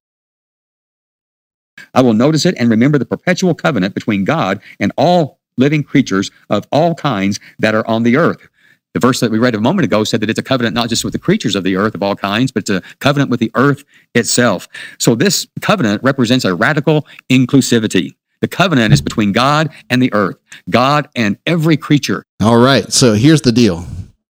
[1.95, 6.31] I will notice it and remember the perpetual covenant between God and all living creatures
[6.51, 8.49] of all kinds that are on the earth.
[8.95, 11.05] The verse that we read a moment ago said that it's a covenant not just
[11.05, 13.51] with the creatures of the earth of all kinds, but it's a covenant with the
[13.55, 14.68] earth itself.
[14.99, 18.14] So this covenant represents a radical inclusivity.
[18.43, 20.37] The covenant is between God and the earth,
[20.69, 22.25] God and every creature.
[22.43, 22.93] All right.
[22.93, 23.87] So here's the deal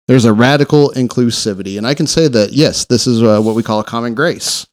[0.06, 1.78] there's a radical inclusivity.
[1.78, 4.66] And I can say that, yes, this is uh, what we call a common grace.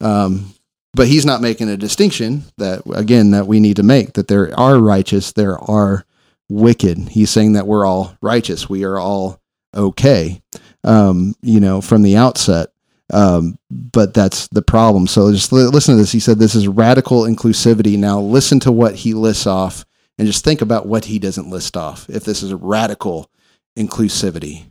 [0.00, 0.54] Um,
[0.94, 4.58] but he's not making a distinction that again that we need to make that there
[4.58, 6.04] are righteous there are
[6.48, 9.40] wicked he's saying that we're all righteous we are all
[9.76, 10.40] okay
[10.84, 12.70] um, you know from the outset
[13.12, 15.06] um, but that's the problem.
[15.06, 16.12] So just li- listen to this.
[16.12, 17.98] He said this is radical inclusivity.
[17.98, 19.84] Now listen to what he lists off
[20.18, 23.30] and just think about what he doesn't list off if this is radical
[23.76, 24.64] inclusivity.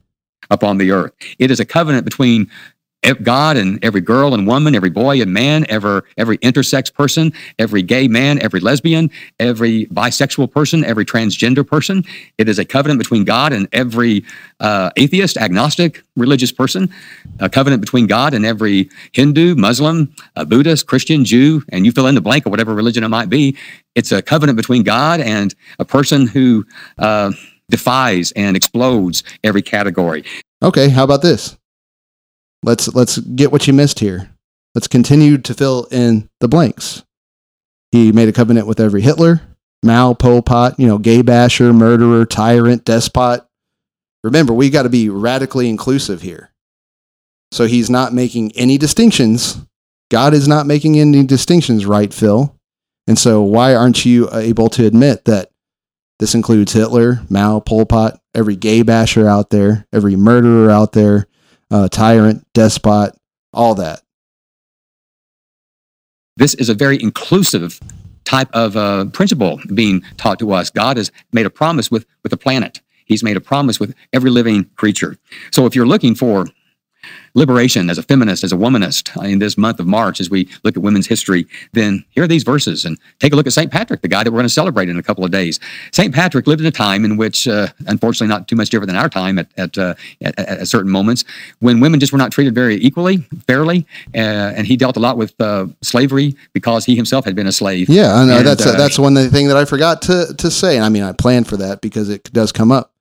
[0.49, 1.11] Upon the earth.
[1.39, 2.49] It is a covenant between
[3.23, 7.81] God and every girl and woman, every boy and man, every, every intersex person, every
[7.81, 12.03] gay man, every lesbian, every bisexual person, every transgender person.
[12.37, 14.25] It is a covenant between God and every
[14.59, 16.93] uh, atheist, agnostic, religious person,
[17.39, 20.13] a covenant between God and every Hindu, Muslim,
[20.47, 23.55] Buddhist, Christian, Jew, and you fill in the blank of whatever religion it might be.
[23.95, 26.65] It's a covenant between God and a person who
[26.97, 27.31] uh,
[27.69, 30.23] defies and explodes every category.
[30.63, 31.57] okay how about this
[32.63, 34.29] let's let's get what you missed here.
[34.75, 37.03] Let's continue to fill in the blanks.
[37.91, 39.41] He made a covenant with every hitler
[39.83, 43.45] mao pol pot you know gay basher murderer tyrant despot.
[44.23, 46.51] Remember we got to be radically inclusive here.
[47.51, 49.57] So he's not making any distinctions.
[50.11, 52.55] God is not making any distinctions right phil?
[53.07, 55.49] And so why aren't you able to admit that
[56.19, 61.27] this includes hitler mao pol pot every gay basher out there every murderer out there
[61.71, 63.15] uh, tyrant, despot,
[63.53, 64.01] all that.
[66.35, 67.79] This is a very inclusive
[68.23, 70.69] type of uh, principle being taught to us.
[70.69, 72.81] God has made a promise with, with the planet.
[73.05, 75.17] He's made a promise with every living creature.
[75.51, 76.45] So if you're looking for
[77.33, 80.75] liberation as a feminist, as a womanist in this month of March, as we look
[80.75, 82.85] at women's history, then here are these verses.
[82.85, 83.71] And take a look at St.
[83.71, 85.59] Patrick, the guy that we're going to celebrate in a couple of days.
[85.91, 86.13] St.
[86.13, 89.09] Patrick lived in a time in which, uh, unfortunately, not too much different than our
[89.09, 91.23] time at, at, uh, at, at, certain moments,
[91.59, 93.85] when women just were not treated very equally, fairly.
[94.15, 97.51] Uh, and he dealt a lot with uh, slavery because he himself had been a
[97.51, 97.89] slave.
[97.89, 98.37] Yeah, I know.
[98.37, 100.75] And, that's uh, that's one thing that I forgot to, to say.
[100.75, 102.91] And I mean, I planned for that because it does come up.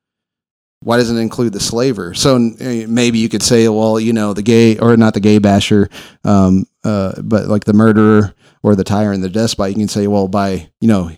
[0.81, 2.15] Why doesn't it include the slaver?
[2.15, 5.39] So uh, maybe you could say, well, you know, the gay or not the gay
[5.39, 5.89] basher,
[6.25, 9.71] um, uh, but like the murderer or the tyrant, the despot.
[9.71, 11.11] You can say, well, by you know,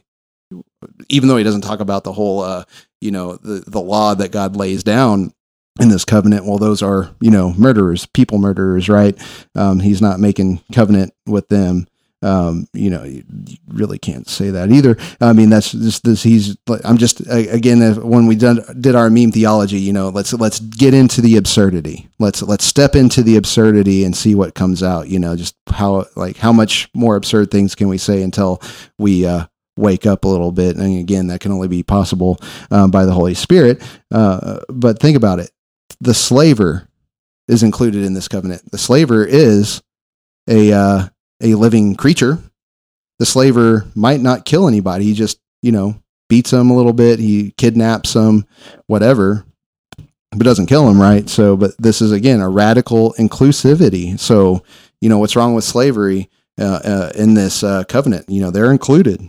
[1.08, 2.64] even though he doesn't talk about the whole, uh,
[3.00, 5.32] you know, the the law that God lays down
[5.80, 9.18] in this covenant, well, those are you know murderers, people murderers, right?
[9.56, 11.87] Um, he's not making covenant with them
[12.22, 13.24] um, you know, you,
[13.68, 14.96] really can't say that either.
[15.20, 16.22] I mean, that's just this.
[16.22, 16.56] He's.
[16.84, 19.78] I'm just again when we done, did our meme theology.
[19.78, 22.08] You know, let's let's get into the absurdity.
[22.18, 25.08] Let's let's step into the absurdity and see what comes out.
[25.08, 28.60] You know, just how like how much more absurd things can we say until
[28.98, 29.46] we uh,
[29.76, 30.76] wake up a little bit.
[30.76, 32.38] And again, that can only be possible
[32.72, 33.80] um, by the Holy Spirit.
[34.10, 35.52] Uh, but think about it:
[36.00, 36.88] the slaver
[37.46, 38.68] is included in this covenant.
[38.72, 39.82] The slaver is
[40.48, 41.08] a uh,
[41.40, 42.38] a living creature.
[43.18, 45.04] The slaver might not kill anybody.
[45.04, 47.18] He just, you know, beats them a little bit.
[47.18, 48.46] He kidnaps them,
[48.86, 49.44] whatever,
[50.30, 51.28] but doesn't kill them, right?
[51.28, 54.18] So, but this is again a radical inclusivity.
[54.18, 54.62] So,
[55.00, 56.30] you know, what's wrong with slavery
[56.60, 58.28] uh, uh, in this uh, covenant?
[58.28, 59.28] You know, they're included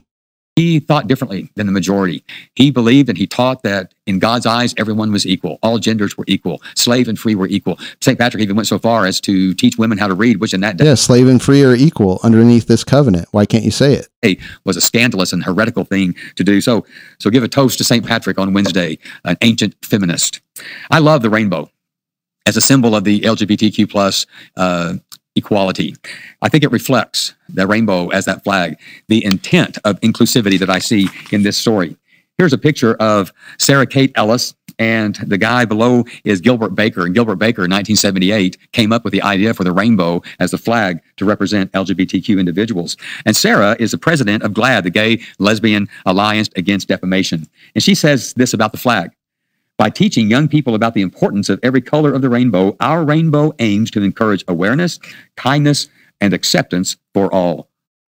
[0.60, 2.22] he thought differently than the majority.
[2.56, 5.58] He believed and he taught that in God's eyes, everyone was equal.
[5.64, 6.62] All genders were equal.
[6.76, 7.80] Slave and free were equal.
[8.02, 8.20] St.
[8.20, 10.76] Patrick even went so far as to teach women how to read, which in that
[10.76, 10.84] day.
[10.84, 13.30] Yeah, slave and free are equal underneath this covenant.
[13.32, 14.10] Why can't you say it?
[14.22, 16.60] It was a scandalous and heretical thing to do.
[16.60, 16.86] So,
[17.20, 18.06] so give a toast to St.
[18.06, 20.42] Patrick on Wednesday, an ancient feminist.
[20.92, 21.70] I love the rainbow
[22.46, 24.26] as a symbol of the LGBTQ plus
[24.58, 24.96] uh,
[25.36, 25.96] equality.
[26.42, 28.78] I think it reflects the rainbow as that flag,
[29.08, 31.96] the intent of inclusivity that I see in this story.
[32.38, 37.06] Here's a picture of Sarah Kate Ellis, and the guy below is Gilbert Baker.
[37.06, 40.58] And Gilbert Baker in 1978 came up with the idea for the rainbow as the
[40.58, 42.96] flag to represent LGBTQ individuals.
[43.26, 47.46] And Sarah is the president of GLAAD, the Gay Lesbian Alliance Against Defamation.
[47.76, 49.12] And she says this about the flag
[49.80, 53.54] by teaching young people about the importance of every color of the rainbow, our rainbow
[53.60, 55.00] aims to encourage awareness,
[55.38, 55.88] kindness,
[56.20, 57.70] and acceptance for all.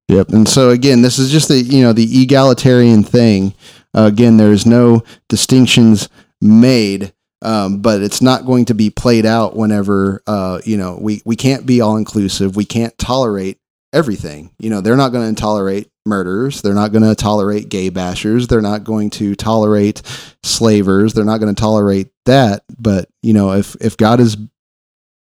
[0.08, 0.28] Yep.
[0.28, 3.52] And so again, this is just the you know the egalitarian thing.
[3.92, 6.08] Uh, again, there's no distinctions
[6.40, 7.12] made,
[7.42, 11.34] um, but it's not going to be played out whenever uh, you know we we
[11.34, 12.54] can't be all inclusive.
[12.54, 13.58] We can't tolerate
[13.92, 14.52] everything.
[14.60, 16.62] You know, they're not going to tolerate murderers.
[16.62, 18.48] They're not going to tolerate gay bashers.
[18.48, 20.02] They're not going to tolerate
[20.42, 21.12] slavers.
[21.12, 22.64] They're not going to tolerate that.
[22.78, 24.36] But, you know, if, if God has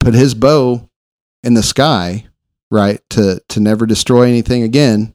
[0.00, 0.88] put his bow
[1.42, 2.26] in the sky,
[2.70, 5.14] right, to, to never destroy anything again,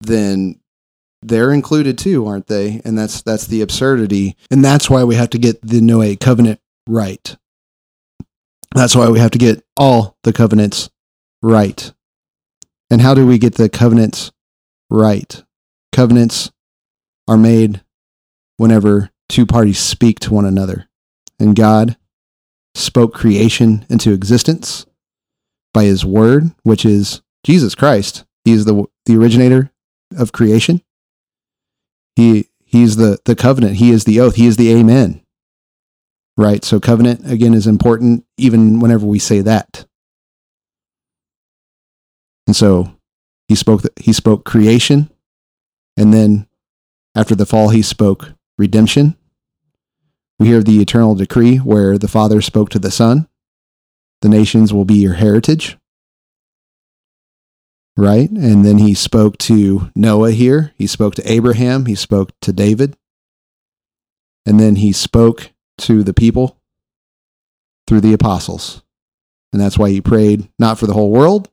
[0.00, 0.60] then
[1.22, 2.80] they're included too, aren't they?
[2.84, 4.36] And that's, that's the absurdity.
[4.50, 7.36] And that's why we have to get the Noah covenant right.
[8.74, 10.90] That's why we have to get all the covenants
[11.42, 11.92] right.
[12.90, 14.30] And how do we get the covenants
[14.90, 15.42] right?
[15.92, 16.50] Covenants
[17.28, 17.82] are made
[18.56, 20.88] whenever two parties speak to one another.
[21.38, 21.96] And God
[22.74, 24.86] spoke creation into existence
[25.74, 28.24] by his word, which is Jesus Christ.
[28.44, 29.72] He is the, the originator
[30.16, 30.82] of creation.
[32.14, 33.76] He, he's the, the covenant.
[33.76, 34.36] He is the oath.
[34.36, 35.22] He is the amen.
[36.38, 36.64] Right?
[36.64, 39.86] So, covenant, again, is important even whenever we say that.
[42.46, 42.92] And so
[43.48, 45.10] he spoke he spoke creation
[45.96, 46.46] and then
[47.14, 49.16] after the fall he spoke redemption.
[50.38, 53.28] We hear the eternal decree where the Father spoke to the Son.
[54.20, 55.78] The nations will be your heritage.
[57.96, 58.28] Right?
[58.30, 60.72] And then he spoke to Noah here.
[60.76, 61.86] He spoke to Abraham.
[61.86, 62.96] He spoke to David.
[64.44, 66.60] And then he spoke to the people
[67.86, 68.82] through the apostles.
[69.52, 71.48] And that's why he prayed not for the whole world,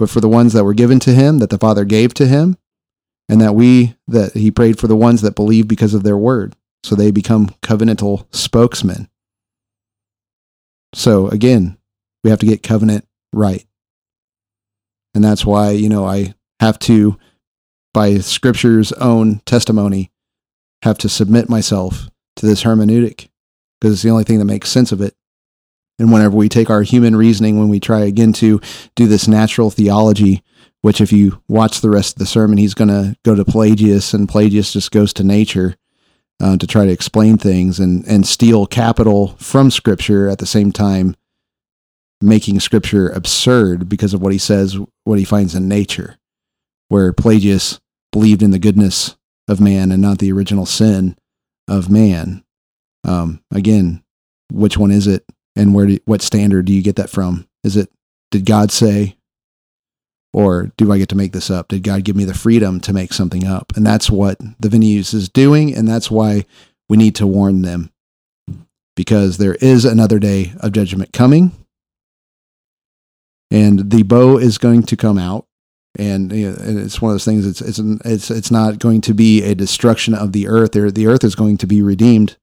[0.00, 2.56] but for the ones that were given to him, that the Father gave to him,
[3.28, 6.56] and that we, that he prayed for the ones that believe because of their word.
[6.82, 9.10] So they become covenantal spokesmen.
[10.94, 11.76] So again,
[12.24, 13.66] we have to get covenant right.
[15.14, 17.18] And that's why, you know, I have to,
[17.92, 20.10] by scripture's own testimony,
[20.82, 23.28] have to submit myself to this hermeneutic
[23.78, 25.14] because it's the only thing that makes sense of it.
[26.00, 28.58] And whenever we take our human reasoning, when we try again to
[28.96, 30.42] do this natural theology,
[30.80, 34.14] which if you watch the rest of the sermon, he's going to go to Pelagius,
[34.14, 35.76] and Pelagius just goes to nature
[36.42, 40.72] uh, to try to explain things and, and steal capital from Scripture at the same
[40.72, 41.14] time,
[42.22, 46.16] making Scripture absurd because of what he says, what he finds in nature,
[46.88, 47.78] where Pelagius
[48.10, 51.14] believed in the goodness of man and not the original sin
[51.68, 52.42] of man.
[53.04, 54.02] Um, again,
[54.50, 55.26] which one is it?
[55.60, 57.46] And where do, what standard do you get that from?
[57.62, 57.90] Is it
[58.30, 59.16] did God say
[60.32, 61.68] or do I get to make this up?
[61.68, 63.76] Did God give me the freedom to make something up?
[63.76, 66.46] And that's what the Divinus is doing and that's why
[66.88, 67.90] we need to warn them
[68.96, 71.52] because there is another day of judgment coming.
[73.50, 75.46] And the bow is going to come out.
[75.98, 77.44] And, you know, and it's one of those things.
[77.44, 80.72] It's it's it's it's not going to be a destruction of the earth.
[80.72, 82.36] The earth is going to be redeemed,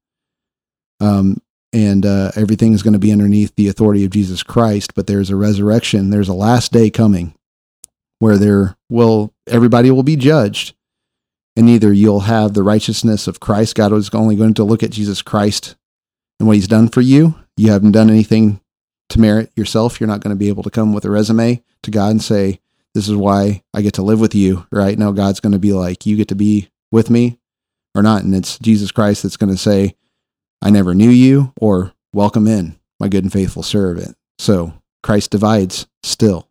[1.00, 1.40] um,
[1.72, 4.94] and uh, everything is going to be underneath the authority of Jesus Christ.
[4.94, 6.10] But there's a resurrection.
[6.10, 7.34] There's a last day coming,
[8.18, 10.74] where there will everybody will be judged,
[11.56, 13.74] and either you'll have the righteousness of Christ.
[13.74, 15.76] God is only going to look at Jesus Christ
[16.38, 17.34] and what He's done for you.
[17.56, 18.60] You haven't done anything
[19.10, 20.00] to merit yourself.
[20.00, 22.60] You're not going to be able to come with a resume to God and say,
[22.94, 25.72] "This is why I get to live with you." Right now, God's going to be
[25.72, 27.38] like, "You get to be with me."
[27.94, 29.96] Or not, and it's Jesus Christ that's going to say,
[30.60, 34.16] I never knew you, or welcome in, my good and faithful servant.
[34.38, 36.48] So Christ divides still.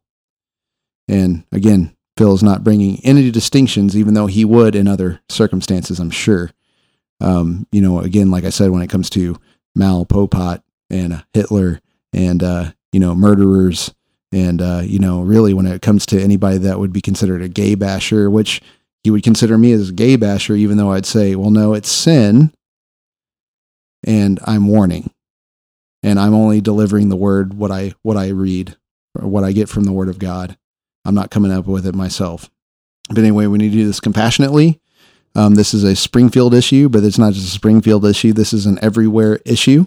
[1.08, 6.00] And again, Phil is not bringing any distinctions, even though he would in other circumstances,
[6.00, 6.52] I'm sure.
[7.22, 9.38] Um, you know, again, like I said, when it comes to
[9.76, 11.80] Mao Pol Pot and Hitler
[12.14, 13.94] and, uh, you know, murderers,
[14.32, 17.48] and, uh, you know, really when it comes to anybody that would be considered a
[17.48, 18.62] gay basher, which
[19.04, 21.90] he would consider me as a gay basher, even though I'd say, well, no, it's
[21.90, 22.54] sin.
[24.06, 25.12] And I'm warning.
[26.04, 28.78] And I'm only delivering the word what I what I read
[29.16, 30.58] or what I get from the word of God.
[31.04, 32.50] I'm not coming up with it myself.
[33.10, 34.80] But anyway, we need to do this compassionately.
[35.36, 38.34] Um, this is a Springfield issue, but it's not just a Springfield issue.
[38.34, 39.86] This is an everywhere issue.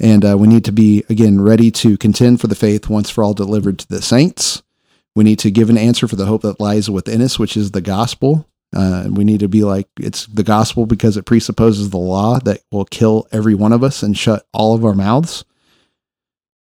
[0.00, 3.22] And uh, we need to be, again, ready to contend for the faith once for
[3.22, 4.62] all delivered to the saints.
[5.14, 7.70] We need to give an answer for the hope that lies within us, which is
[7.70, 8.46] the gospel.
[8.74, 12.60] Uh, we need to be like, it's the gospel because it presupposes the law that
[12.70, 15.44] will kill every one of us and shut all of our mouths.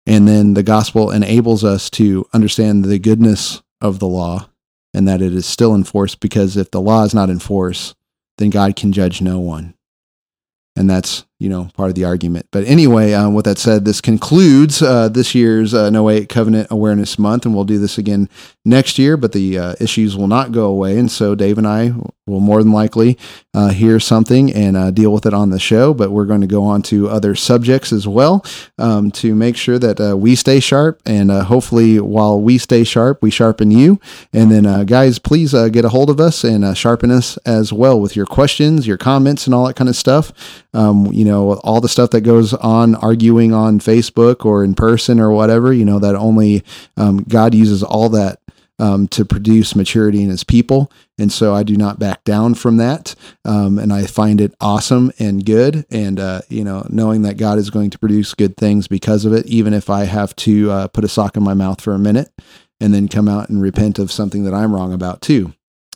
[0.06, 4.50] And then the gospel enables us to understand the goodness of the law
[4.94, 7.96] and that it is still enforced because if the law is not enforced,
[8.38, 9.76] then God can judge no one.
[10.76, 12.46] And that's, you know, part of the argument.
[12.52, 17.18] But anyway, um, with that said, this concludes uh, this year's uh, Noahic Covenant Awareness
[17.18, 18.30] Month, and we'll do this again
[18.64, 21.00] next year, but the uh, issues will not go away.
[21.00, 21.94] And so Dave and I
[22.28, 23.18] will more than likely
[23.56, 26.48] uh, hear something and uh, deal with it on the show, but we're going to
[26.48, 28.46] go on to other subjects as well
[28.78, 31.02] um, to make sure that uh, we stay sharp.
[31.08, 34.00] And hopefully, while we stay sharp, we sharpen you.
[34.32, 38.16] And then, guys, please get a hold of us and sharpen us as well with
[38.16, 40.32] your questions, your comments, and all that kind of stuff.
[40.74, 45.20] Um, you know, all the stuff that goes on arguing on Facebook or in person
[45.20, 46.64] or whatever, you know, that only
[46.98, 48.40] um, God uses all that
[48.80, 50.92] um, to produce maturity in his people.
[51.20, 53.14] And so I do not back down from that.
[53.46, 55.86] Um, and I find it awesome and good.
[55.92, 59.34] And, uh, you know, knowing that God is going to produce good things because of
[59.34, 62.00] it, even if I have to uh, put a sock in my mouth for a
[62.00, 62.32] minute
[62.80, 65.54] and then come out and repent of something that I'm wrong about too.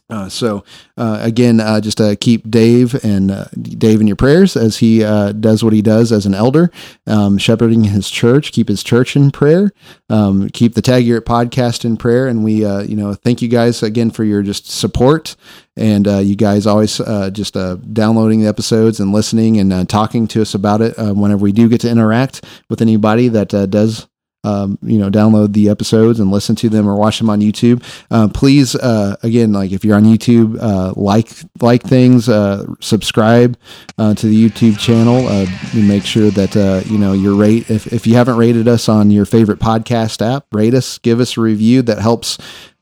[0.07, 0.63] Uh, so
[0.97, 5.03] uh, again, uh, just uh, keep Dave and uh, Dave in your prayers as he
[5.03, 6.71] uh, does what he does as an elder,
[7.07, 8.51] um, shepherding his church.
[8.51, 9.71] Keep his church in prayer.
[10.09, 12.27] Um, keep the Tag You're podcast in prayer.
[12.27, 15.35] And we, you know, thank you guys again for your just support
[15.75, 16.97] and you guys always
[17.31, 17.55] just
[17.93, 21.81] downloading the episodes and listening and talking to us about it whenever we do get
[21.81, 24.07] to interact with anybody that does
[24.45, 27.83] um, you know, download the episodes and listen to them or watch them on YouTube.
[28.11, 31.29] Uh, please, uh, again, like if you're on YouTube, uh, like
[31.61, 33.57] like things, uh, subscribe
[33.97, 35.27] uh, to the YouTube channel.
[35.27, 36.55] Uh, make sure that
[36.87, 37.69] you know your rate.
[37.69, 41.37] If if you haven't rated us on your favorite podcast app, rate us, give us
[41.37, 41.81] a review.
[41.81, 42.37] That helps.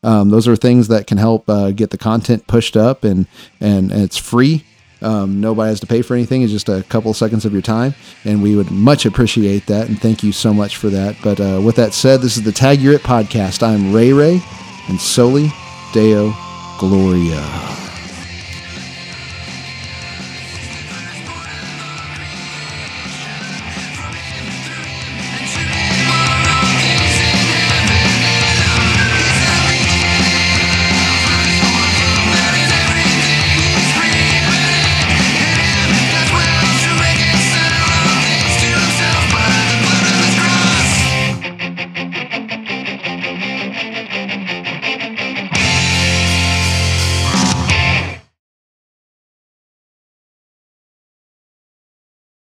[0.05, 3.26] Um, those are things that can help get the content pushed up, and
[3.61, 4.66] and, and it's free.
[5.04, 6.41] Um, nobody has to pay for anything.
[6.41, 7.93] It's just a couple seconds of your time,
[8.26, 9.89] and we would much appreciate that.
[9.89, 11.16] And thank you so much for that.
[11.24, 13.64] But uh, with that said, this is the Tag You're It podcast.
[13.64, 14.41] I'm Ray Ray,
[14.88, 15.51] and Soli
[15.93, 16.34] Deo
[16.80, 17.83] Gloria.